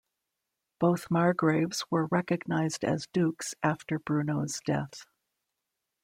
[0.79, 5.05] Both margraves were recognised as dukes after Bruno's death.